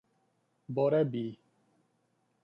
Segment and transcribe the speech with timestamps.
[0.75, 1.25] Borebi